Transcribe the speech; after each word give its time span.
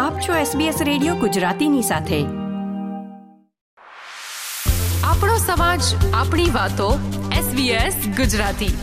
આપ 0.00 0.20
છો 0.20 0.58
SBS 0.58 0.84
radio 0.84 1.14
ગુજરાતીની 1.14 1.82
સાથે. 1.82 2.22
આપણો 5.04 5.38
સમાજ 5.46 5.80
આપણી 6.14 6.50
વાતો 6.50 6.98
SBS 7.32 8.16
ગુજરાતી. 8.16 8.74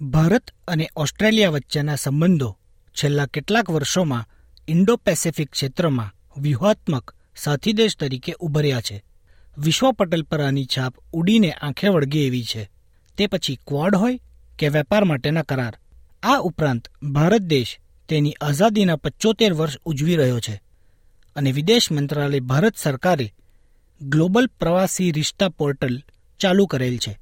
ભારત 0.00 0.50
અને 0.68 0.90
ઓસ્ટ્રેલિયા 0.96 1.50
વચ્ચેના 1.50 1.94
સંબંધો 1.94 2.58
છેલ્લા 2.88 3.26
કેટલાક 3.26 3.70
વર્ષોમાં 3.70 4.28
ઇન્ડો 4.68 4.96
પેસેફિક 4.96 5.50
ક્ષેત્રમાં 5.50 6.40
વ્યૂહાત્મક 6.40 7.14
સાથી 7.36 7.72
દેશ 7.72 7.96
તરીકે 7.96 8.34
ઉભર્યા 8.40 8.80
છે. 8.80 9.04
વિશ્વ 9.58 9.92
પટલ 9.92 10.22
પર 10.22 10.42
આની 10.42 10.64
છાપ 10.64 10.94
ઉડીને 11.12 11.52
આંખે 11.52 11.88
વળગે 11.88 12.26
એવી 12.26 12.44
છે. 12.44 12.70
તે 13.18 13.26
પછી 13.26 13.58
ક્વાડ 13.66 13.96
હોય 13.96 14.20
કે 14.58 14.68
વેપાર 14.68 15.04
માટેના 15.04 15.42
કરાર? 15.42 15.78
આ 16.22 16.38
ઉપરાંત 16.38 16.88
ભારત 17.02 17.40
દેશ 17.40 17.78
તેની 18.10 18.34
આઝાદીના 18.40 18.96
પચોતેર 18.96 19.52
વર્ષ 19.52 19.76
ઉજવી 19.84 20.16
રહ્યો 20.16 20.40
છે 20.40 20.62
અને 21.36 21.52
વિદેશ 21.52 21.92
મંત્રાલય 21.92 22.40
ભારત 22.40 22.76
સરકારે 22.76 23.34
ગ્લોબલ 24.02 24.46
પ્રવાસી 24.46 25.12
રિશ્તા 25.12 25.48
પોર્ટલ 25.48 26.02
ચાલુ 26.40 26.66
કરેલ 26.66 26.96
છે. 26.96 27.18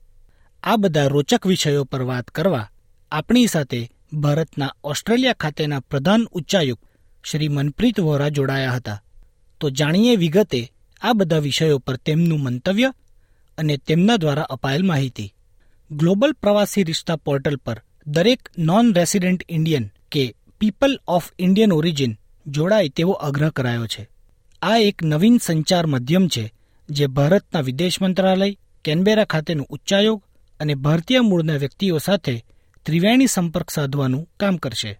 આ 0.63 0.77
બધા 0.77 1.07
રોચક 1.07 1.47
વિષયો 1.47 1.85
પર 1.85 2.03
વાત 2.03 2.29
કરવા 2.29 2.71
આપણી 3.13 3.47
સાથે 3.47 3.91
ભારતના 4.13 4.75
ઓસ્ટ્રેલિયા 4.85 5.33
ખાતેના 5.33 5.81
પ્રધાન 5.81 6.25
ઉચ્ચાયુક્ત 6.25 6.85
શ્રી 7.25 7.49
મનપ્રીત 7.49 8.01
વોરા 8.01 8.29
જોડાયા 8.29 8.73
હતા. 8.73 9.03
તો 9.61 9.71
જાણીએ 9.71 10.17
વિગતે 10.17 10.73
આ 11.01 11.13
બધા 11.13 11.39
વિષયો 11.39 11.79
પર 11.79 11.97
તેમનું 11.97 12.43
મંતવ્ય 12.43 12.93
અને 13.59 13.77
તેમના 13.77 14.17
દ્વારા 14.17 14.43
અપાયેલ 14.43 14.83
માહિતી. 14.83 15.35
ગ્લોબલ 15.91 16.33
પ્રવાસી 16.33 16.83
રિશ્તા 16.83 17.17
પોર્ટલ 17.17 17.57
પર 17.57 17.83
દરેક 18.07 18.49
નોન 18.59 18.95
રેસિડેન્ટ 18.95 19.47
ઇન્ડિયન 19.49 19.91
કે 20.13 20.35
પીપલ 20.61 20.95
ઓફ 21.09 21.29
ઇન્ડિયન 21.39 21.73
ઓરિજિન 21.73 22.13
જોડાય 22.47 22.95
તેવો 22.97 23.15
આગ્રહ 23.21 23.51
કરાયો 23.51 23.87
છે 23.87 24.03
આ 24.63 24.79
એક 24.81 25.05
નવીન 25.05 25.37
સંચાર 25.39 25.87
માધ્યમ 25.87 26.25
છે 26.27 26.45
જે 26.89 27.07
ભારતના 27.09 27.61
વિદેશ 27.61 27.99
મંત્રાલય 28.03 28.57
કેનબેરા 28.85 29.25
ખાતેનું 29.25 29.71
ઉચ્ચાયોગ 29.71 30.21
અને 30.61 30.75
ભારતીય 30.77 31.23
મૂળના 31.23 31.63
વ્યક્તિઓ 31.65 31.99
સાથે 31.99 32.35
ત્રિવેણી 32.87 33.27
સંપર્ક 33.27 33.69
સાધવાનું 33.71 34.29
કામ 34.41 34.57
કરશે 34.57 34.93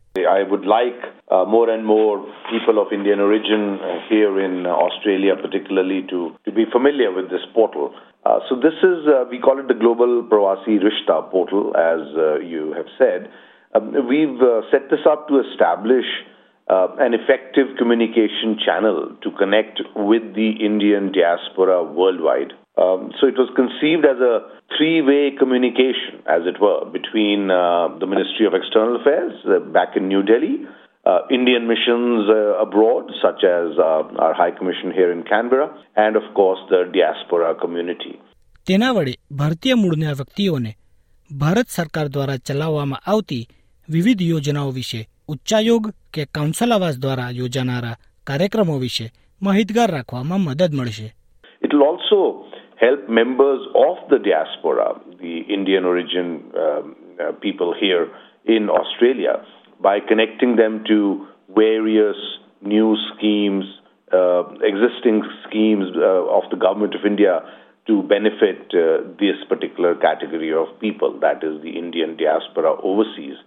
uh, 1.31 1.45
more 1.45 2.25
people 2.51 2.79
of 2.79 2.93
Indian 2.93 3.21
origin 3.21 3.79
uh, 3.79 4.01
here 4.09 4.41
in 4.41 4.67
uh, 4.67 4.71
Australia, 4.71 5.37
particularly, 5.37 6.01
to, 6.09 6.33
to 6.45 6.53
be 6.53 6.65
familiar 6.73 7.13
with 7.13 7.29
this 7.31 7.45
portal. 7.55 7.95
Uh, 8.25 8.39
so, 8.49 8.57
this 8.57 8.75
is, 8.83 9.07
uh, 9.07 9.25
we 9.31 9.39
call 9.39 9.59
it 9.59 9.69
the 9.69 9.75
Global 9.75 10.23
Prawasi 10.23 10.79
Rishta 10.81 11.31
portal, 11.31 11.77
as 11.77 12.01
uh, 12.17 12.39
you 12.41 12.73
have 12.73 12.89
said. 12.97 13.29
Um, 13.76 13.94
we've 14.08 14.42
uh, 14.42 14.62
set 14.72 14.90
this 14.90 15.06
up 15.10 15.28
to 15.30 15.42
establish 15.42 16.06
uh, 16.70 16.88
an 17.00 17.14
effective 17.14 17.76
communication 17.78 18.58
channel 18.64 19.16
to 19.22 19.32
connect 19.32 19.82
with 19.96 20.36
the 20.36 20.52
Indian 20.60 21.12
diaspora 21.12 21.84
worldwide. 21.84 22.54
Um, 22.78 23.12
so 23.20 23.28
it 23.28 23.38
was 23.38 23.50
conceived 23.56 24.06
as 24.06 24.18
a 24.18 24.50
three-way 24.78 25.38
communication, 25.38 26.26
as 26.26 26.42
it 26.46 26.60
were, 26.60 26.86
between 26.86 27.52
uh, 27.52 27.90
the 28.00 28.08
Ministry 28.08 28.46
of 28.48 28.54
External 28.54 28.96
Affairs 29.00 29.34
uh, 29.46 29.60
back 29.60 29.96
in 29.96 30.08
New 30.08 30.24
Delhi, 30.24 30.66
uh, 31.06 31.20
Indian 31.30 31.68
missions 31.68 32.30
uh, 32.30 32.58
abroad, 32.58 33.12
such 33.22 33.44
as 33.44 33.78
uh, 33.78 34.08
our 34.18 34.34
High 34.34 34.52
Commission 34.52 34.92
here 34.92 35.12
in 35.12 35.24
Canberra, 35.24 35.70
and 35.96 36.16
of 36.16 36.24
course 36.34 36.60
the 36.70 36.90
diaspora 36.94 37.56
community. 37.56 38.14
તેના 38.68 38.92
વડે 38.94 39.14
ભારતીય 39.40 39.74
મૂળના 39.76 40.12
વ્યક્તિઓને 40.20 40.72
ભારત 41.40 41.68
સરકાર 41.70 42.08
દ્વારા 42.08 42.38
ચલાવવામાં 42.38 43.02
આવતી 43.12 43.40
વિવિધ 43.90 44.22
યોજનાઓ 44.22 44.72
વિશે 44.72 45.02
ઉચ્ચાયોગ 45.30 45.92
કે 46.14 46.26
કાઉન્સલ 46.36 46.72
આવાસ 46.72 47.00
દ્વારા 47.00 47.32
યોજાનારા 47.40 48.00
કાર્યક્રમો 48.28 48.78
વિશે 48.86 49.12
માહિતગાર 49.42 49.92
રાખવામાં 49.92 50.46
મદદ 50.48 50.74
મળશે 50.76 51.10
It 51.66 51.74
will 51.74 51.86
also 51.92 52.20
help 52.76 53.02
members 53.10 53.62
of 53.88 53.96
the 54.10 54.20
diaspora, 54.20 54.88
the 55.22 55.36
Indian 55.58 55.86
origin 55.86 56.28
um, 56.64 56.96
uh, 57.20 57.32
people 57.46 57.74
here 57.74 58.06
in 58.46 58.70
Australia, 58.70 59.34
by 59.82 60.00
connecting 60.02 60.58
them 60.58 60.84
to 60.90 60.98
various 61.56 62.20
new 62.62 62.90
schemes, 63.10 63.66
uh, 64.12 64.44
existing 64.62 65.24
schemes 65.44 65.88
uh, 65.96 66.38
of 66.38 66.44
the 66.52 66.58
government 66.58 66.94
of 66.96 67.06
India 67.06 67.42
to 67.88 68.04
benefit 68.04 68.60
uh, 68.74 68.84
this 69.20 69.38
particular 69.48 69.96
category 69.96 70.54
of 70.54 70.68
people, 70.80 71.18
that 71.20 71.44
is 71.44 71.62
the 71.62 71.78
Indian 71.78 72.16
diaspora 72.18 72.76
overseas. 72.82 73.38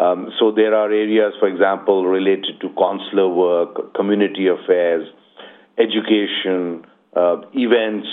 Um, 0.00 0.32
so 0.38 0.50
there 0.50 0.74
are 0.74 0.90
areas, 0.90 1.34
for 1.38 1.48
example, 1.48 2.06
related 2.06 2.58
to 2.62 2.68
consular 2.70 3.28
work, 3.28 3.92
community 3.94 4.46
affairs, 4.48 5.06
education, 5.76 6.86
uh, 7.14 7.42
events. 7.52 8.08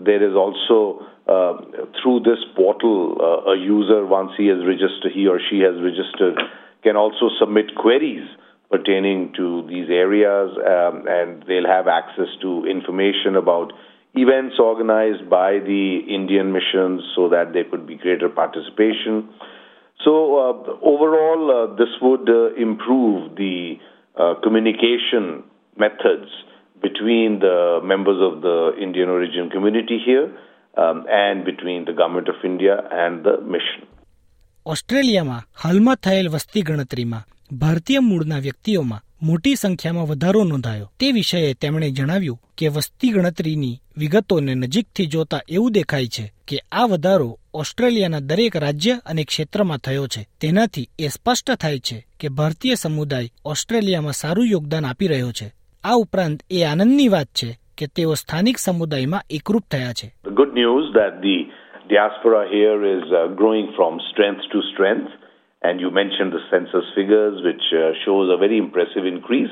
There 0.00 0.22
is 0.28 0.34
also 0.34 1.06
uh, 1.28 1.62
through 2.02 2.20
this 2.20 2.42
portal, 2.56 3.16
uh, 3.20 3.52
a 3.52 3.56
user 3.56 4.04
once 4.04 4.32
he 4.36 4.48
has 4.48 4.58
registered, 4.66 5.12
he 5.14 5.28
or 5.28 5.38
she 5.38 5.60
has 5.60 5.78
registered, 5.80 6.38
can 6.82 6.96
also 6.96 7.30
submit 7.38 7.76
queries 7.76 8.26
pertaining 8.68 9.32
to 9.36 9.64
these 9.68 9.88
areas, 9.90 10.50
um, 10.58 11.04
and 11.06 11.44
they'll 11.46 11.68
have 11.68 11.86
access 11.86 12.26
to 12.40 12.66
information 12.66 13.36
about 13.36 13.72
events 14.14 14.56
organized 14.58 15.30
by 15.30 15.60
the 15.60 16.00
Indian 16.08 16.52
missions, 16.52 17.02
so 17.14 17.28
that 17.28 17.52
there 17.52 17.64
could 17.70 17.86
be 17.86 17.96
greater 17.96 18.28
participation. 18.28 19.28
So 20.01 20.13
uh, 20.37 20.53
overall, 20.93 21.43
uh, 21.51 21.75
this 21.75 21.93
would 22.01 22.27
uh, 22.29 22.53
improve 22.67 23.35
the 23.35 23.55
uh, 24.15 24.33
communication 24.43 25.43
methods 25.77 26.29
between 26.81 27.39
the 27.39 27.79
members 27.83 28.19
of 28.21 28.41
the 28.41 28.57
Indian 28.79 29.09
origin 29.09 29.49
community 29.49 29.97
here 30.05 30.27
um, 30.77 31.05
and 31.09 31.43
between 31.43 31.85
the 31.85 31.93
government 31.93 32.27
of 32.29 32.35
India 32.43 32.75
and 33.03 33.23
the 33.23 33.35
mission. 33.55 33.81
ઓસ્ટ્રેલિયામાં 34.65 35.43
હાલમાં 35.63 35.95
થયેલ 36.03 36.27
વસ્તી 36.29 36.61
ગણતરીમાં 36.61 37.19
ભારતીય 37.59 37.99
મૂળના 37.99 38.39
વ્યક્તિઓમાં 38.39 38.99
મોટી 39.22 39.54
સંખ્યામાં 39.54 40.04
વધારો 40.04 40.44
નોંધાયો. 40.44 40.90
તે 41.00 41.12
વિષયે 41.12 41.54
તેમણે 41.54 41.90
જણાવ્યું 41.90 42.40
કે 42.58 42.68
વસ્તી 42.68 43.08
ગણતરીની 43.08 43.80
વિગતોને 43.98 44.54
નજીકથી 44.54 45.06
જોતા 45.06 45.40
એવું 45.48 45.72
દેખાય 45.72 46.06
છે 46.06 46.32
કે 46.48 46.56
આ 46.72 46.86
વધારો 46.86 47.38
ઓસ્ટ્રેલિયાના 47.54 48.20
દરેક 48.20 48.56
રાજ્ય 48.56 48.92
અને 49.06 49.24
ક્ષેત્રમાં 49.24 49.78
થયો 49.78 50.06
છે. 50.06 50.28
તેનાથી 50.40 50.88
એ 50.98 51.08
સ્પષ્ટ 51.08 51.50
થાય 51.50 51.78
છે 51.78 52.06
કે 52.20 52.28
ભારતીય 52.28 52.74
સમુદાય 52.74 53.28
ઓસ્ટ્રેલિયામાં 53.44 54.12
સારું 54.12 54.46
યોગદાન 54.46 54.84
આપી 54.84 55.06
રહ્યો 55.06 55.32
છે. 55.32 55.52
આ 55.84 55.92
ઉપરાંત 55.92 56.42
એ 56.50 56.62
આનંદની 56.62 57.08
વાત 57.08 57.26
છે 57.26 57.58
કે 57.78 57.86
તેઓ 57.86 58.14
સ્થાનિક 58.14 58.58
સમુદાયમાં 58.58 59.20
એકરૂપ 59.30 59.62
થયા 59.70 59.92
છે. 59.92 60.14
Good 60.32 60.54
news 60.54 60.96
that 60.96 61.14
the 61.20 61.36
diaspora 61.90 62.42
here 62.56 62.98
is 62.98 63.02
uh, 63.02 63.36
growing 63.40 63.66
from 63.66 63.98
strength 64.12 64.40
to. 64.52 65.21
And 65.62 65.80
you 65.80 65.90
mentioned 65.90 66.32
the 66.32 66.42
census 66.50 66.84
figures, 66.94 67.40
which 67.42 67.62
uh, 67.72 67.92
shows 68.04 68.30
a 68.32 68.36
very 68.36 68.58
impressive 68.58 69.06
increase 69.06 69.50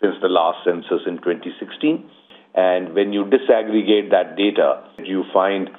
since 0.00 0.14
the 0.22 0.28
last 0.28 0.64
census 0.64 1.04
in 1.06 1.18
2016. 1.18 2.08
And 2.54 2.94
when 2.94 3.12
you 3.12 3.24
disaggregate 3.24 4.10
that 4.10 4.36
data, 4.36 4.82
you 5.04 5.24
find 5.32 5.70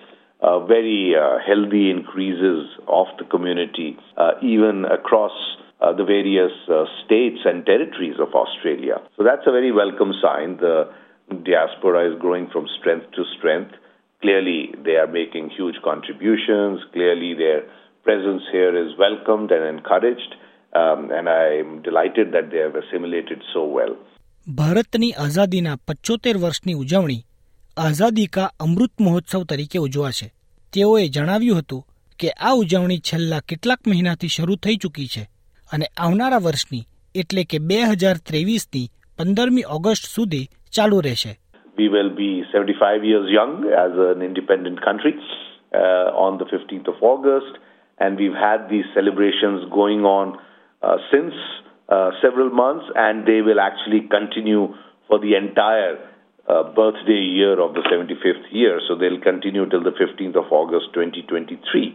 uh, 0.41 0.65
very 0.65 1.13
uh, 1.15 1.37
healthy 1.45 1.89
increases 1.89 2.69
of 2.87 3.07
the 3.17 3.25
community, 3.25 3.97
uh, 4.17 4.31
even 4.41 4.85
across 4.85 5.33
uh, 5.81 5.93
the 5.93 6.03
various 6.03 6.51
uh, 6.69 6.85
states 7.03 7.39
and 7.45 7.65
territories 7.65 8.15
of 8.19 8.33
Australia. 8.33 9.01
So 9.17 9.23
that's 9.23 9.45
a 9.47 9.51
very 9.51 9.71
welcome 9.71 10.13
sign. 10.21 10.57
The 10.57 10.93
diaspora 11.43 12.13
is 12.13 12.19
growing 12.19 12.49
from 12.51 12.67
strength 12.79 13.11
to 13.15 13.23
strength. 13.37 13.73
Clearly, 14.21 14.73
they 14.85 14.95
are 14.97 15.07
making 15.07 15.49
huge 15.49 15.75
contributions. 15.83 16.81
Clearly, 16.93 17.33
their 17.33 17.63
presence 18.05 18.43
here 18.51 18.73
is 18.75 18.97
welcomed 18.97 19.51
and 19.51 19.63
encouraged. 19.65 20.31
Um, 20.73 21.11
and 21.11 21.29
I'm 21.29 21.71
delighted 21.81 22.31
that 22.31 22.49
they 22.51 22.61
have 22.65 22.75
assimilated 22.75 23.39
so 23.53 23.63
well. 23.77 23.93
ભારતની 24.47 25.09
આઝાદીના 25.23 25.77
પચોતેર 25.87 26.37
વર્ષની 26.37 26.73
ઉજવણી 26.73 27.23
આઝાદી 27.77 28.27
કા 28.27 28.47
અમૃત 28.59 28.93
મહોત્સવ 28.99 29.43
તરીકે 29.49 29.79
ઉજવાશે 29.79 30.27
તેઓએ 30.73 31.03
જણાવ્યું 31.15 31.59
હતું 31.59 31.83
કે 32.19 32.31
આ 32.47 32.53
ઉજવણી 32.61 33.03
છેલ્લા 33.09 33.41
કેટલાક 33.49 33.91
મહિનાથી 33.91 34.33
શરૂ 34.35 34.57
થઈ 34.65 34.77
ચૂકી 34.77 35.07
છે 35.13 35.23
અને 35.69 35.85
આવનારા 36.05 36.41
વર્ષની 36.47 36.87
એટલે 37.15 37.43
કે 37.43 37.59
બે 37.69 37.79
હજાર 37.93 38.17
ત્રેવીસની 38.29 38.91
પંદરમી 39.19 39.69
ઓગસ્ટ 39.77 40.11
સુધી 40.15 40.49
ચાલુ 40.73 41.01
રહેશે 41.07 41.33
We 41.77 41.87
will 41.89 42.11
be 42.15 42.29
75 42.51 43.05
years 43.05 43.27
young 43.31 43.53
as 43.85 43.93
an 44.05 44.21
independent 44.21 44.79
country 44.87 45.13
uh, 45.73 46.07
on 46.25 46.37
the 46.37 46.45
15th 46.45 46.87
of 46.87 46.97
August, 47.03 47.53
and 48.01 48.17
we've 48.17 48.39
had 48.41 48.69
these 48.69 48.87
celebrations 48.93 49.59
going 49.71 50.03
on 50.11 50.27
uh, 50.83 50.97
since 51.11 51.35
uh, 51.89 52.09
several 52.21 52.49
months, 52.53 52.85
and 52.97 53.25
they 53.25 53.41
will 53.41 53.61
actually 53.61 54.01
continue 54.09 54.63
for 55.09 55.19
the 55.19 55.33
entire 55.35 55.95
uh, 56.47 56.63
birthday 56.71 57.21
year 57.31 57.55
of 57.59 57.73
the 57.73 57.83
75th 57.91 58.47
year. 58.51 58.79
So 58.87 58.95
they'll 58.95 59.21
continue 59.21 59.65
till 59.65 59.83
the 59.83 59.95
15th 60.01 60.35
of 60.35 60.47
August 60.51 60.87
2023. 60.93 61.85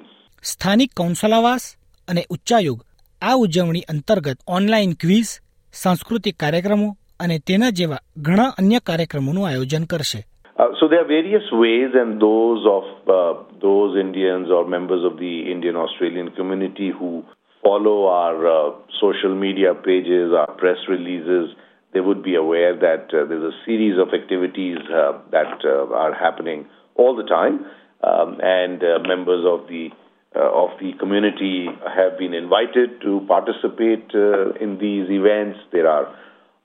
સ્થાનિક 0.42 0.90
કોન્સલાવાસ 0.96 1.64
અને 2.08 2.22
ઉચ્ચાયોગ 2.30 2.78
આ 3.22 3.34
ઉજવણી 3.36 3.80
અંતર્ગત 3.88 4.38
online 4.48 4.92
quiz 5.00 5.32
સાંસ્કૃતિક 5.74 6.36
કાર્યક્રમો 6.36 6.88
અને 7.20 7.38
તેના 7.46 7.70
જેવા 7.70 8.02
ઘણા 8.18 8.50
અન્ય 8.58 8.80
કાર્યક્રમોનું 8.80 9.48
આયોજન 9.48 9.84
કરશે 9.84 10.20
Uh, 10.58 10.68
so 10.80 10.88
there 10.88 11.04
are 11.04 11.06
various 11.06 11.44
ways, 11.52 11.92
and 11.92 12.20
those 12.20 12.64
of 12.64 12.84
uh, 13.08 13.42
those 13.60 13.98
Indians 13.98 14.48
or 14.50 14.66
members 14.66 15.04
of 15.04 15.18
the 15.18 15.52
Indian 15.52 15.76
Australian 15.76 16.30
community 16.30 16.90
who 16.90 17.22
follow 17.62 18.06
our 18.06 18.36
uh, 18.46 18.72
social 18.98 19.34
media 19.34 19.74
pages, 19.74 20.32
our 20.32 20.50
press 20.56 20.78
releases, 20.88 21.54
they 21.92 22.00
would 22.00 22.22
be 22.22 22.36
aware 22.36 22.74
that 22.74 23.04
uh, 23.12 23.28
there's 23.28 23.52
a 23.52 23.56
series 23.66 24.00
of 24.00 24.08
activities 24.14 24.78
uh, 24.88 25.20
that 25.30 25.60
are 25.64 26.14
happening 26.14 26.66
all 26.94 27.14
the 27.14 27.24
time, 27.24 27.66
um, 28.02 28.40
and 28.42 28.80
members 29.06 29.44
of 29.44 29.68
the 29.68 29.90
of 30.34 30.68
the 30.80 30.92
community 30.98 31.66
have 31.88 32.18
been 32.18 32.34
invited 32.34 33.00
to 33.00 33.24
participate 33.26 34.12
in 34.60 34.76
these 34.78 35.08
events. 35.08 35.58
There 35.72 35.88
are 35.88 36.14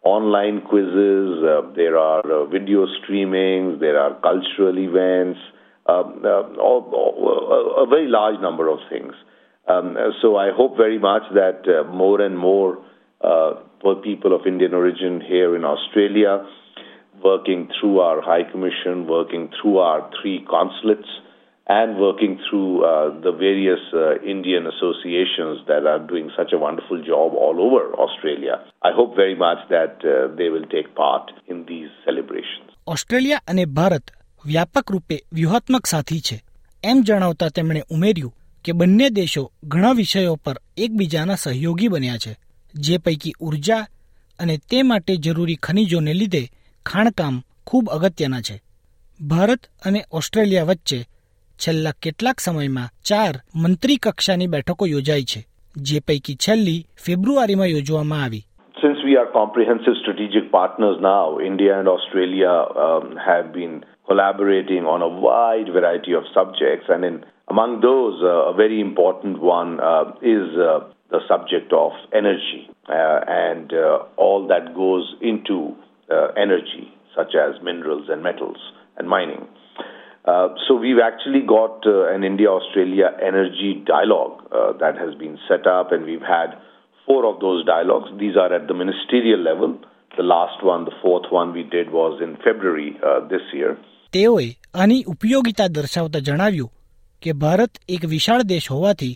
online 0.04 0.62
quizzes, 0.62 1.44
uh, 1.44 1.62
there 1.76 1.98
are 1.98 2.22
uh, 2.26 2.46
video 2.46 2.88
streamings, 3.00 3.80
there 3.80 4.00
are 4.00 4.20
cultural 4.22 4.78
events, 4.78 5.40
um, 5.88 6.22
uh, 6.26 6.60
all, 6.60 6.90
all, 6.94 7.84
a 7.84 7.88
very 7.88 8.08
large 8.08 8.40
number 8.42 8.68
of 8.68 8.80
things. 8.90 9.14
Um, 9.68 9.96
so 10.22 10.38
I 10.38 10.52
hope 10.52 10.76
very 10.76 10.98
much 10.98 11.24
that 11.34 11.62
uh, 11.68 11.90
more 11.92 12.20
and 12.22 12.38
more 12.38 12.84
uh, 13.22 13.62
people 14.04 14.36
of 14.36 14.48
Indian 14.48 14.74
origin 14.74 15.22
here 15.22 15.56
in 15.56 15.64
Australia, 15.64 16.46
working 17.24 17.70
through 17.80 18.00
our 18.00 18.22
High 18.22 18.50
Commission, 18.52 19.08
working 19.08 19.52
through 19.62 19.78
our 19.78 20.10
three 20.22 20.46
consulates, 20.50 21.08
and 21.68 21.98
working 21.98 22.40
through 22.46 22.84
uh, 22.84 23.10
the 23.22 23.32
various 23.32 23.80
uh, 23.94 24.20
Indian 24.26 24.68
associations 24.68 25.60
that 25.68 25.86
are 25.86 26.00
doing 26.02 26.32
such 26.36 26.52
a 26.54 26.58
wonderful 26.58 27.02
job 27.02 27.34
all 27.36 27.62
over 27.62 27.94
Australia. 27.96 28.60
I 28.82 28.92
hope 28.92 29.16
very 29.16 29.36
much 29.36 29.60
that 29.70 30.04
uh, 30.04 30.36
they 30.36 30.50
will 30.50 30.66
take 30.68 30.96
part 30.96 31.32
in 31.48 31.66
these 31.66 31.90
celebrations. 32.06 32.68
Australia 32.88 33.42
અને 33.48 33.66
ભારત 33.66 34.12
વ્યાપક 34.46 34.92
રૂપે 34.92 35.18
વ્યૂહાત્મક 35.34 35.86
સાથી 35.86 36.22
છે 36.22 36.38
એમ 36.84 37.04
જણાવતા 37.04 37.50
તેમણે 37.50 37.84
ઉમેર્યું 37.92 38.34
કે 38.66 38.74
બંને 38.74 39.10
દેશો 39.10 39.44
ઘણા 39.66 39.94
વિષયો 39.94 40.36
પર 40.46 40.58
એકબીજાના 40.78 41.36
સહયોગી 41.36 41.90
બન્યા 41.90 42.18
છે 42.18 42.34
જે 42.76 43.00
પૈકી 43.00 43.38
ઊર્જા 43.42 43.84
અને 44.40 44.58
તે 44.70 44.84
માટે 44.84 45.18
જરૂરી 45.18 45.56
ખનિજોને 45.56 46.14
લીધે 46.14 46.44
ખાણકામ 46.86 47.42
ખૂબ 47.68 47.90
અગત્યના 47.90 48.42
છે 48.42 48.62
ભારત 49.20 49.72
અને 49.86 50.02
ઓસ્ટ્રેલિયા 50.12 50.64
વચ્ચે 50.64 51.00
છેલ્લા 51.61 51.93
કેટલાક 52.03 52.41
સમયમાં 52.41 52.93
ચાર 53.03 53.35
મંત્રી 53.63 53.97
કક્ષાની 53.97 54.47
બેઠકો 54.47 54.87
યોજાઈ 54.87 55.29
છે 55.33 55.41
જે 55.83 56.01
પૈકી 56.01 56.37
છેલ્લી 56.47 56.85
ફેબ્રુઆરીમાં 57.05 57.67
યોજવામાં 57.67 58.23
આવી 58.25 58.45
Since 58.81 58.99
we 59.05 59.13
are 59.17 59.29
comprehensive 59.33 59.97
strategic 59.97 60.51
partners 60.53 60.99
now, 61.01 61.41
India 61.41 61.79
and 61.79 61.89
Australia 61.89 62.53
um, 62.87 63.07
have 63.17 63.47
been 63.53 63.75
collaborating 64.07 64.85
on 64.85 65.01
a 65.03 65.09
wide 65.27 65.71
variety 65.73 66.13
of 66.13 66.25
subjects, 66.35 66.87
and 66.89 67.05
in, 67.05 67.25
among 67.49 67.81
those, 67.81 68.21
uh, 68.23 68.53
a 68.53 68.55
very 68.55 68.79
important 68.81 69.41
one 69.41 69.81
uh, 69.81 70.05
is 70.21 70.47
uh, 70.59 70.81
the 71.11 71.21
subject 71.27 71.73
of 71.73 71.93
energy 72.13 72.69
uh, 72.89 73.21
and 73.27 73.73
uh, 73.73 74.05
all 74.17 74.47
that 74.47 74.75
goes 74.75 75.15
into 75.23 75.75
uh, 76.11 76.29
energy, 76.37 76.93
such 77.17 77.35
as 77.35 77.61
minerals 77.63 78.09
and 78.09 78.23
metals 78.23 78.59
and 78.99 79.09
mining. 79.09 79.47
Uh, 80.25 80.49
so 80.67 80.75
we've 80.75 80.99
actually 81.01 81.41
got 81.41 81.87
uh, 81.87 82.13
an 82.15 82.25
India-Australia 82.25 83.09
energy 83.23 83.69
dialogue 83.87 84.43
uh, 84.51 84.73
that 84.81 84.97
has 84.99 85.13
been 85.15 85.37
set 85.49 85.67
up, 85.69 85.93
and 85.93 86.05
we've 86.05 86.29
had 86.37 86.57
four 87.09 87.23
of 87.27 87.37
those 87.41 87.61
dialogues. 87.65 88.09
These 88.19 88.37
are 88.37 88.53
at 88.53 88.67
the 88.67 88.75
ministerial 88.75 89.41
level. 89.41 89.79
The 90.17 90.25
last 90.25 90.65
one, 90.65 90.85
the 90.85 90.97
fourth 91.03 91.29
one 91.31 91.53
we 91.53 91.63
did 91.77 91.93
was 91.93 92.21
in 92.21 92.33
February 92.47 92.91
uh, 93.03 93.21
this 93.29 93.45
year. 93.53 93.77
તેઓએ 94.13 94.49
આની 94.75 95.05
ઉપયોગિતા 95.13 95.69
દર્શાવતા 95.69 96.21
જણાવ્યું 96.21 96.71
કે 97.23 97.33
ભારત 97.43 97.81
એક 97.97 98.03
વિશાળ 98.15 98.45
દેશ 98.53 98.69
હોવાથી 98.75 99.15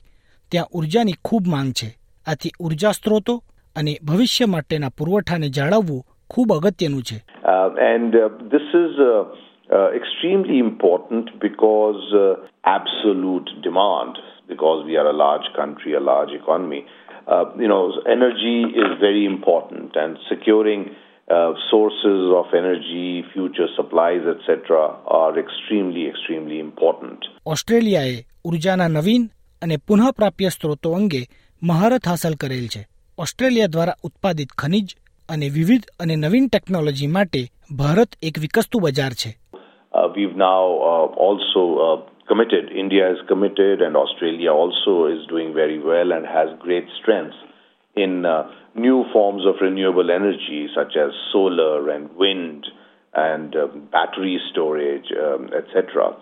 ત્યાં 0.53 0.73
ઉર્જાની 0.81 1.17
ખૂબ 1.25 1.51
માંગ 1.55 1.73
છે 1.73 1.89
આથી 2.27 2.53
ઉર્જા 2.61 2.93
સ્ત્રોતો 2.99 3.37
અને 3.77 3.93
ભવિષ્ય 4.09 4.51
માટેના 4.55 4.95
પુરવઠાને 4.99 5.49
જાળવવું 5.59 6.03
ખૂબ 6.31 6.53
અગત્યનું 6.59 7.03
છે 7.03 7.19
Uh, 7.45 7.69
and 7.93 8.15
uh, 8.15 8.27
this 8.53 8.67
is 8.85 8.93
uh, 9.72 9.76
uh, 9.76 9.90
extremely 9.92 10.60
important 10.60 11.40
because 11.40 12.14
uh, 12.14 12.48
absolute 12.64 13.50
demand, 13.64 14.18
because 14.48 14.86
we 14.86 14.98
are 14.98 15.08
a 15.08 15.14
large 15.14 15.48
country, 15.56 15.94
a 15.94 16.00
large 16.00 16.32
economy, 16.32 16.86
uh, 17.28 17.46
you 17.58 17.68
know, 17.68 17.94
energy 18.06 18.64
is 18.64 19.00
very 19.00 19.26
important, 19.26 19.96
and 19.96 20.18
securing 20.30 20.96
uh, 21.32 21.54
sources 21.72 22.32
of 22.34 22.46
energy, 22.54 23.24
future 23.34 23.68
supplies, 23.76 24.22
etc., 24.28 24.76
are 25.08 25.40
extremely, 25.40 26.08
extremely 26.08 26.60
important. 26.60 27.20
ઓસ્ટ્રેલિયાએ 27.46 28.26
ઉર્જાના 28.46 28.88
નવીન 28.88 29.30
અને 29.62 29.78
પુનઃપ્રાપ્ય 29.78 30.50
સ્ત્રોતો 30.50 30.92
અંગે 30.94 31.28
મહારત 31.64 32.08
હાંસલ 32.08 32.34
કરેલ 32.34 32.68
છે 32.68 32.88
Australia 33.18 33.68
દ્વારા 33.68 33.94
ઉત્પાદિત 34.04 34.48
ખનિજ 34.58 34.98
અને 35.30 35.50
વિવિધ 35.50 35.84
અને 36.00 36.16
નવીન 36.16 36.48
ટેકનોલોજી 36.48 37.08
માટે 37.08 37.40
ભારત 37.78 38.10
એક 38.24 38.40
વિકસતું 38.40 38.82
બજાર 38.82 39.12
છે 39.12 39.38
Uh, 39.45 39.45
we've 40.16 40.36
now 40.36 40.64
uh, 40.64 41.08
also 41.16 41.64
uh, 41.80 42.10
committed, 42.28 42.72
India 42.72 43.12
is 43.12 43.18
committed, 43.28 43.82
and 43.82 43.96
Australia 43.96 44.52
also 44.52 45.06
is 45.06 45.26
doing 45.28 45.54
very 45.54 45.80
well 45.80 46.12
and 46.12 46.26
has 46.26 46.50
great 46.60 46.86
strengths 47.02 47.38
in 47.96 48.26
uh, 48.26 48.50
new 48.76 49.06
forms 49.14 49.46
of 49.46 49.56
renewable 49.62 50.12
energy, 50.12 50.68
such 50.76 50.96
as 50.98 51.12
solar 51.32 51.90
and 51.90 52.14
wind 52.16 52.68
and 53.14 53.56
uh, 53.56 53.68
battery 53.92 54.40
storage, 54.52 55.06
um, 55.12 55.50
etc. 55.54 56.16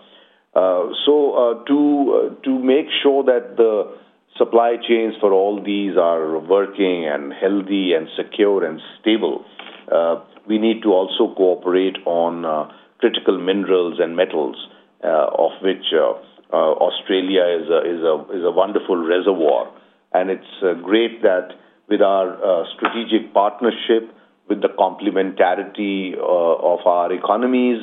Uh, 0.54 0.90
so, 1.04 1.34
uh, 1.34 1.64
to 1.64 2.30
uh, 2.38 2.44
to 2.44 2.58
make 2.58 2.86
sure 3.02 3.24
that 3.24 3.56
the 3.56 3.96
supply 4.38 4.76
chains 4.88 5.14
for 5.20 5.32
all 5.32 5.62
these 5.62 5.96
are 5.96 6.38
working 6.38 7.08
and 7.08 7.32
healthy 7.32 7.92
and 7.92 8.08
secure 8.16 8.64
and 8.64 8.80
stable, 9.00 9.44
uh, 9.92 10.22
we 10.46 10.58
need 10.58 10.82
to 10.82 10.90
also 10.90 11.34
cooperate 11.34 11.96
on 12.06 12.44
uh, 12.44 12.70
critical 13.04 13.38
minerals 13.38 14.00
and 14.00 14.16
metals, 14.16 14.56
uh, 15.04 15.26
of 15.36 15.52
which 15.62 15.92
uh, 15.92 16.12
uh, 16.56 16.72
Australia 16.88 17.44
is 17.60 17.68
a, 17.68 17.80
is 17.84 18.00
a 18.00 18.14
is 18.38 18.44
a 18.44 18.50
wonderful 18.50 18.96
reservoir, 18.96 19.70
and 20.14 20.30
it's 20.30 20.82
great 20.82 21.20
that 21.20 21.48
with 21.90 22.00
our 22.00 22.64
strategic 22.74 23.34
partnership, 23.34 24.08
with 24.48 24.62
the 24.62 24.72
complementarity 24.78 26.14
of 26.16 26.80
our 26.86 27.12
economies, 27.12 27.82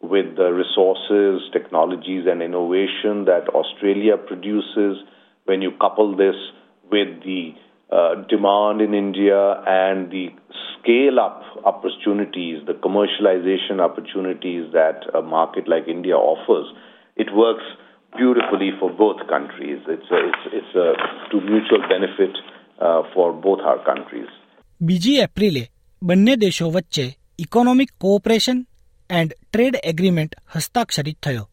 with 0.00 0.34
the 0.34 0.50
resources, 0.50 1.48
technologies, 1.52 2.24
and 2.26 2.42
innovation 2.42 3.24
that 3.26 3.46
Australia 3.54 4.16
produces, 4.16 4.98
when 5.44 5.62
you 5.62 5.70
couple 5.80 6.16
this 6.16 6.34
with 6.90 7.22
the 7.22 7.54
demand 8.29 8.81
in 8.81 8.93
India 8.93 9.61
and 9.67 10.11
the 10.11 10.29
scale 10.73 11.19
up 11.19 11.43
opportunities, 11.65 12.57
the 12.65 12.73
commercialization 12.73 13.79
opportunities 13.79 14.63
that 14.73 15.05
a 15.13 15.21
market 15.21 15.67
like 15.67 15.87
India 15.87 16.15
offers, 16.15 16.67
it 17.17 17.29
works 17.35 17.63
beautifully 18.17 18.71
for 18.79 18.89
both 18.89 19.19
countries. 19.27 19.79
It's 19.87 20.09
a, 20.11 20.19
it's, 20.29 20.43
it's 20.57 20.75
a 20.75 20.87
to 21.31 21.41
mutual 21.41 21.83
benefit 21.87 22.33
uh, 22.79 23.03
for 23.13 23.33
both 23.33 23.61
our 23.61 23.81
countries. 23.91 24.29
બીજી 24.81 25.17
એપ્રિલે 25.17 25.63
બંને 26.01 26.35
દેશો 26.37 26.69
વચ્ચે 26.69 27.05
economic 27.39 27.89
cooperation 27.97 28.59
and 29.09 29.33
trade 29.53 29.75
agreement 29.91 30.31
હસ્તાક્ષરિત 30.55 31.19
થયો 31.25 31.45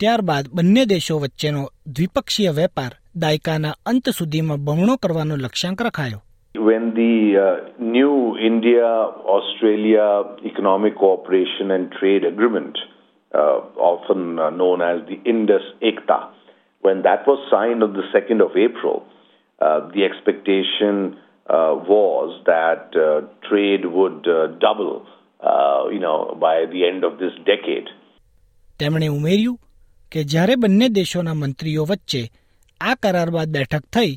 ત્યારબાદ 0.00 0.48
બંને 0.52 0.84
દેશો 0.92 1.18
વચ્ચેનો 1.18 1.64
દ્વિપક્ષીય 1.96 2.50
વેપાર 2.50 2.92
દાયકાના 3.23 3.69
અંત 3.85 4.09
સુધીમાં 4.19 4.63
બમણો 4.67 4.95
કરવાનો 5.03 5.35
લક્ષ્યાંક 5.35 5.81
રખાયો 5.87 6.19
when 6.55 6.83
the 6.95 7.13
uh, 7.37 7.83
new 7.95 8.37
India 8.49 8.87
Australia 9.35 10.05
Economic 10.51 10.93
Cooperation 10.97 11.71
and 11.75 11.91
Trade 11.91 12.23
Agreement, 12.23 12.77
uh, 13.33 13.57
often 13.91 14.39
uh, 14.39 14.49
known 14.59 14.81
as 14.81 14.97
the 15.09 15.17
IndAus 15.25 15.65
ECTA, 15.81 16.19
when 16.81 17.01
that 17.07 17.27
was 17.27 17.39
signed 17.51 17.83
on 17.83 17.93
the 17.93 18.05
2nd 18.15 18.39
of 18.41 18.55
April, 18.55 18.97
uh, 19.59 19.79
the 19.95 20.03
expectation 20.05 21.17
uh, 21.49 21.73
was 21.93 22.29
that 22.45 22.95
uh, 22.95 23.21
trade 23.49 23.85
would 23.97 24.23
double, 24.59 25.05
you 25.91 25.99
know, 25.99 26.37
by 26.39 26.65
the 26.65 26.87
end 26.87 27.03
of 27.03 27.19
this 27.19 27.35
decade. 27.45 27.89
આ 32.81 33.45
બેઠક 33.45 33.83
થઈ 33.93 34.13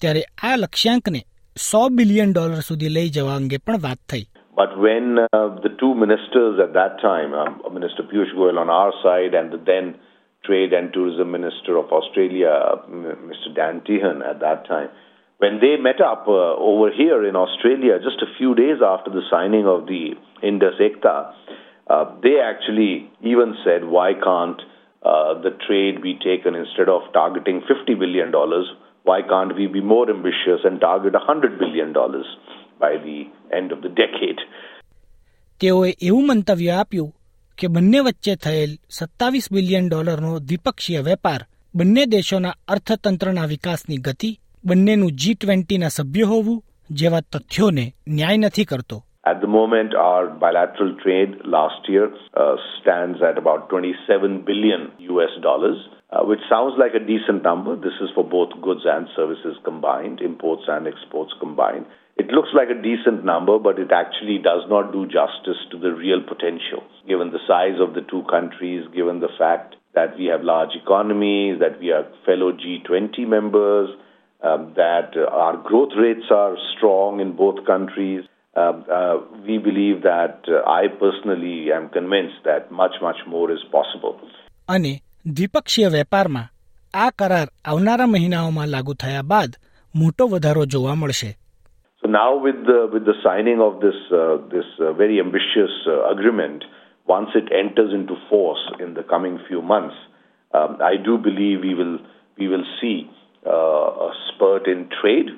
ત્યારે 0.00 0.22
આ 0.42 0.56
લક્ષ્યાંકને 0.56 1.20
સો 1.56 1.88
billion 1.88 2.32
dollar 2.32 2.60
સુધી 2.60 2.88
લઈ 2.88 3.08
જવા 3.08 3.34
અંગે 3.34 3.58
પણ 3.58 3.78
વાત 3.82 3.98
થઈ 4.08 4.26
But 4.56 4.78
when 4.78 5.18
uh, 5.18 5.48
the 5.64 5.70
two 5.80 5.94
ministers 5.94 6.58
at 6.64 6.72
that 6.72 6.94
time, 7.00 7.34
um, 7.34 7.60
Minister 7.74 8.02
Piyush 8.02 8.32
Goyal 8.34 8.58
on 8.58 8.70
our 8.70 8.92
side 9.02 9.34
and 9.34 9.52
the 9.52 9.58
then 9.58 9.96
Trade 10.44 10.72
and 10.72 10.92
Tourism 10.94 11.30
Minister 11.30 11.76
of 11.76 11.92
Australia, 11.92 12.52
Mr. 13.30 13.54
Dan 13.54 13.82
Tehan 13.82 14.24
at 14.24 14.40
that 14.40 14.66
time, 14.66 14.88
when 15.38 15.60
they 15.60 15.76
met 15.76 16.00
up 16.00 16.24
uh, 16.26 16.56
over 16.56 16.90
here 16.90 17.26
in 17.26 17.36
Australia 17.36 17.98
just 17.98 18.22
a 18.22 18.30
few 18.38 18.54
days 18.54 18.78
after 18.80 19.10
the 19.10 19.20
signing 19.30 19.66
of 19.66 19.86
the 19.86 20.14
IndAus 20.42 20.80
ECTA, 20.80 21.34
uh, 21.90 22.04
they 22.22 22.40
actually 22.40 23.10
even 23.20 23.54
said, 23.62 23.84
why 23.84 24.14
can't 24.14 24.62
the 25.36 25.52
trade 25.66 25.96
be 26.02 26.14
taken 26.20 26.52
instead 26.54 26.88
of 26.88 27.02
targeting 27.12 27.58
$50 27.62 27.98
billion? 27.98 28.30
Why 29.04 29.18
can't 29.22 29.54
we 29.56 29.66
be 29.68 29.82
more 29.82 30.06
ambitious 30.10 30.60
and 30.64 30.80
target 30.80 31.12
$100 31.14 31.58
billion 31.58 31.92
by 32.80 32.92
the 32.98 33.18
end 33.58 33.68
of 33.72 33.78
the 33.82 33.92
decade? 34.02 34.40
તેઓએ 35.60 35.90
એવું 36.02 36.26
મંતવ્ય 36.26 36.72
આપ્યું 36.72 37.12
કે 37.58 37.68
બંને 37.68 38.00
વચ્ચે 38.00 38.32
થયેલ 38.36 38.72
સત્તાવીસ 38.90 39.46
billion 39.52 39.86
ડોલરનો 39.88 40.32
દ્વિપક્ષીય 40.40 41.00
વેપાર 41.00 41.42
બંને 41.74 42.02
દેશોના 42.06 42.56
અર્થતંત્રના 42.68 43.46
વિકાસની 43.46 43.98
ગતિ 43.98 44.30
બંનેનું 44.64 45.16
જી 45.22 45.34
ટ્વેન્ટીના 45.34 45.88
સભ્ય 45.88 46.26
હોવું 46.26 46.58
જેવા 46.90 47.20
તથ્યોને 47.32 47.84
ન્યાય 48.08 48.36
નથી 48.36 48.64
કરતો 48.64 48.98
At 49.26 49.40
the 49.40 49.48
moment, 49.48 49.92
our 49.92 50.28
bilateral 50.28 50.94
trade 51.02 51.34
last 51.44 51.88
year 51.88 52.14
uh, 52.34 52.54
stands 52.80 53.18
at 53.20 53.36
about 53.36 53.68
27 53.68 54.44
billion 54.46 54.92
US 54.98 55.34
dollars, 55.42 55.82
uh, 56.12 56.22
which 56.22 56.38
sounds 56.48 56.74
like 56.78 56.94
a 56.94 57.04
decent 57.04 57.42
number. 57.42 57.74
This 57.74 57.98
is 58.00 58.10
for 58.14 58.22
both 58.22 58.50
goods 58.62 58.82
and 58.84 59.08
services 59.16 59.58
combined, 59.64 60.20
imports 60.20 60.62
and 60.68 60.86
exports 60.86 61.34
combined. 61.40 61.86
It 62.16 62.28
looks 62.28 62.50
like 62.54 62.70
a 62.70 62.80
decent 62.80 63.24
number, 63.24 63.58
but 63.58 63.80
it 63.80 63.90
actually 63.90 64.38
does 64.38 64.62
not 64.70 64.92
do 64.92 65.06
justice 65.06 65.58
to 65.72 65.76
the 65.78 65.90
real 65.90 66.22
potential, 66.22 66.86
given 67.08 67.32
the 67.32 67.42
size 67.48 67.82
of 67.82 67.94
the 67.94 68.06
two 68.08 68.22
countries, 68.30 68.86
given 68.94 69.18
the 69.18 69.34
fact 69.36 69.74
that 69.96 70.16
we 70.16 70.26
have 70.26 70.46
large 70.46 70.78
economies, 70.80 71.58
that 71.58 71.80
we 71.80 71.90
are 71.90 72.06
fellow 72.24 72.52
G20 72.52 73.26
members, 73.26 73.90
um, 74.40 74.72
that 74.76 75.18
our 75.18 75.56
growth 75.56 75.98
rates 75.98 76.30
are 76.30 76.56
strong 76.76 77.18
in 77.18 77.34
both 77.34 77.66
countries. 77.66 78.22
Uh, 78.55 78.73
uh, 78.97 79.15
we 79.47 79.55
believe 79.67 79.97
that 80.03 80.37
uh, 80.47 80.55
I 80.69 80.87
personally 81.03 81.71
am 81.71 81.85
convinced 81.89 82.39
that 82.43 82.63
much, 82.71 82.95
much 83.01 83.19
more 83.33 83.47
is 83.51 83.63
possible. 83.71 84.15
અને 84.67 84.91
દ્વિપક્ષીય 85.37 85.89
વેપારમાં 85.89 86.43
આ 86.93 87.11
કરાર 87.19 87.47
આવનારા 87.71 88.07
મહિનાઓમાં 88.15 88.67
लागू 88.75 88.93
થયા 89.03 89.23
બાદ 89.33 89.51
મોટો 89.95 90.27
વધારો 90.33 90.65
જોવા 90.75 90.95
મળશે 91.03 91.31
So 92.03 92.07
now, 92.09 92.29
with 92.45 92.59
the 92.67 92.77
with 92.93 93.03
the 93.05 93.15
signing 93.23 93.59
of 93.61 93.73
this 93.81 93.97
uh, 94.11 94.21
this 94.53 94.69
uh, 94.79 94.91
very 95.01 95.17
ambitious 95.19 95.73
uh, 95.87 95.97
agreement, 96.13 96.59
once 97.07 97.31
it 97.35 97.47
enters 97.63 97.91
into 97.99 98.15
force 98.29 98.63
in 98.83 98.89
the 98.97 99.03
coming 99.13 99.35
few 99.49 99.61
months, 99.73 99.97
um, 100.53 100.71
I 100.91 100.95
do 101.07 101.13
believe 101.27 101.57
we 101.69 101.73
will 101.81 101.95
we 102.39 102.47
will 102.47 102.65
see 102.79 102.97
uh, 103.45 104.07
a 104.07 104.11
spurt 104.27 104.65
in 104.67 104.81
trade. 104.99 105.29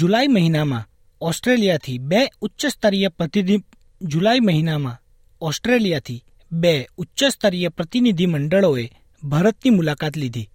જુલાઈ 0.00 0.28
મહિનામાં 0.28 0.80
ઓસ્ટ્રેલિયાથી 1.21 1.97
બે 1.97 2.17
ઉચ્ચ 2.41 2.65
સ્તરીય 2.65 3.07
પ્રતિનિધિ 3.07 3.63
જુલાઈ 4.01 4.39
મહિનામાં 4.39 4.97
ઓસ્ટ્રેલિયાથી 5.41 6.23
બે 6.51 6.87
ઉચ્ચ 6.97 7.23
સ્તરીય 7.23 7.67
પ્રતિનિધિ 7.67 8.25
મંડળોએ 8.25 8.89
ભારતની 9.23 9.69
મુલાકાત 9.69 10.17
લીધી 10.17 10.49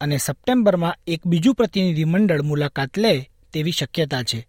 અને 0.00 0.16
સપ્ટેમ્બરમાં 0.16 0.94
એક 1.06 1.26
બીજું 1.26 1.54
પ્રતિનિધિ 1.54 2.04
મંડળ 2.04 2.42
મુલાકાત 2.42 2.98
લે 2.98 3.20
તેવી 3.52 3.70
શક્યતા 3.70 4.22
છે. 4.22 4.46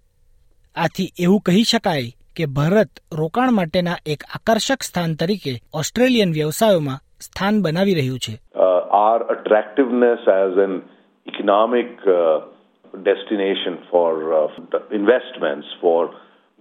આથી 0.76 1.14
એવું 1.20 1.42
કહી 1.42 1.64
શકાય 1.64 2.12
કે 2.36 2.46
ભારત 2.46 2.90
રોકાણ 3.12 3.52
માટેના 3.52 3.96
એક 4.06 4.24
આકર્ષક 4.24 4.84
સ્થાન 4.84 5.16
તરીકે 5.16 5.62
ઓસ્ટ્રેલિયન 5.74 6.34
વ્યવસાયોમાં 6.34 7.00
સ્થાન 7.22 7.62
બનાવી 7.62 7.94
રહ્યું 7.94 8.20
છે. 8.20 8.42
Are 8.92 9.24
attractiveness 9.24 10.28
as 10.28 10.58
an 10.58 10.82
uh, 12.08 12.53
destination 13.02 13.80
for 13.90 14.34
uh, 14.34 14.48
investments, 14.92 15.68
for 15.82 16.14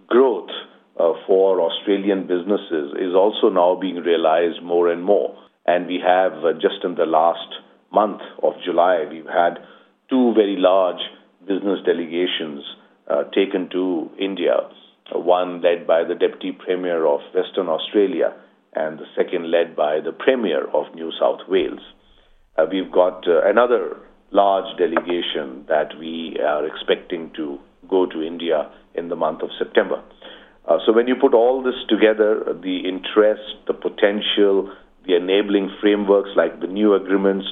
growth 0.06 0.50
uh, 0.98 1.12
for 1.26 1.60
Australian 1.60 2.26
businesses 2.26 2.92
is 2.98 3.14
also 3.14 3.48
now 3.48 3.78
being 3.80 3.96
realized 3.96 4.62
more 4.62 4.90
and 4.90 5.02
more. 5.02 5.36
And 5.66 5.86
we 5.86 6.00
have 6.04 6.32
uh, 6.44 6.52
just 6.54 6.84
in 6.84 6.94
the 6.94 7.06
last 7.06 7.48
month 7.92 8.20
of 8.42 8.54
July, 8.64 9.04
we've 9.10 9.26
had 9.26 9.58
two 10.10 10.32
very 10.34 10.56
large 10.58 11.00
business 11.46 11.80
delegations 11.84 12.62
uh, 13.08 13.24
taken 13.34 13.68
to 13.70 14.10
India. 14.18 14.56
One 15.14 15.60
led 15.60 15.86
by 15.86 16.04
the 16.04 16.14
Deputy 16.14 16.52
Premier 16.52 17.04
of 17.04 17.20
Western 17.34 17.68
Australia, 17.68 18.32
and 18.74 18.98
the 18.98 19.04
second 19.14 19.50
led 19.50 19.76
by 19.76 20.00
the 20.00 20.12
Premier 20.12 20.64
of 20.72 20.94
New 20.94 21.10
South 21.20 21.40
Wales. 21.48 21.80
Uh, 22.56 22.64
we've 22.70 22.90
got 22.90 23.28
uh, 23.28 23.42
another 23.44 23.96
large 24.32 24.76
delegation 24.78 25.64
that 25.68 25.96
we 25.98 26.36
are 26.44 26.66
expecting 26.66 27.30
to 27.36 27.58
go 27.88 28.06
to 28.06 28.22
India 28.22 28.70
in 28.94 29.08
the 29.08 29.16
month 29.16 29.42
of 29.42 29.50
September. 29.58 30.02
Uh, 30.66 30.78
so 30.86 30.92
when 30.92 31.08
you 31.08 31.14
put 31.20 31.34
all 31.34 31.62
this 31.62 31.74
together, 31.88 32.44
the 32.62 32.88
interest, 32.88 33.42
the 33.66 33.74
potential, 33.74 34.72
the 35.06 35.16
enabling 35.16 35.70
frameworks 35.80 36.30
like 36.36 36.60
the 36.60 36.66
new 36.66 36.94
agreements, 36.94 37.46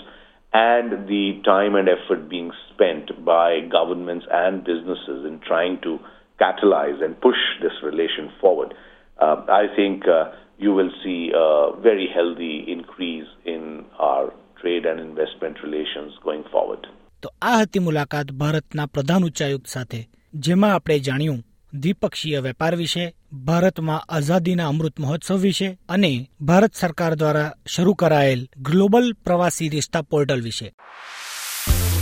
and 0.52 1.08
the 1.08 1.40
time 1.44 1.74
and 1.74 1.88
effort 1.88 2.28
being 2.28 2.50
spent 2.72 3.24
by 3.24 3.60
governments 3.70 4.26
and 4.30 4.64
businesses 4.64 5.24
in 5.24 5.40
trying 5.46 5.80
to 5.82 5.98
catalyze 6.40 7.02
and 7.04 7.20
push 7.20 7.36
this 7.62 7.72
relation 7.82 8.32
forward, 8.40 8.74
uh, 9.20 9.44
I 9.48 9.66
think 9.76 10.08
uh, 10.08 10.32
you 10.58 10.72
will 10.72 10.90
see 11.04 11.30
a 11.34 11.72
very 11.80 12.08
healthy 12.12 12.64
increase 12.66 13.26
in 13.44 13.84
our 13.98 14.32
trade 14.60 14.88
and 14.92 14.98
investment 15.00 15.56
relations 15.64 16.10
going 16.26 16.44
forward. 16.44 16.86
તો 17.22 17.34
આ 17.42 17.60
હતી 17.60 17.78
મુલાકાત 17.78 18.32
ભારતના 18.32 18.86
પ્રધાન 18.86 19.24
ઉચ્ચાયુક્ત 19.24 19.66
સાથે 19.66 20.08
જેમાં 20.34 20.74
આપણે 20.74 20.98
જાણ્યું 20.98 21.44
દ્વિપક્ષીય 21.74 22.38
વેપાર 22.38 22.76
વિશે 22.76 23.14
ભારતમાં 23.32 24.00
આઝાદીના 24.00 24.68
અમૃત 24.68 25.00
મહોત્સવ 25.00 25.38
વિશે 25.38 25.78
અને 25.88 26.28
ભારત 26.40 26.74
સરકાર 26.74 27.14
દ્વારા 27.14 27.52
શરૂ 27.66 27.94
કરાયેલ 27.94 28.48
ગ્લોબલ 28.62 29.12
પ્રવાસી 29.12 29.68
રિશ્તા 29.68 30.02
પોર્ટલ 30.02 30.42
વિશે. 30.42 30.72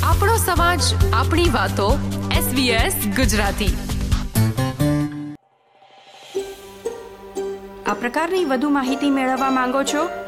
આપણો 0.03 0.37
સમાજ 0.37 0.81
આપણી 1.13 1.49
વાતો 1.55 1.99
SBS 2.31 3.17
ગુજરાતી. 3.17 3.75
આ 7.87 7.95
પ્રકારની 7.95 8.45
વધુ 8.45 8.69
માહિતી 8.69 9.11
મેળવવા 9.11 9.51
માંગો 9.51 9.83
છો? 9.83 10.28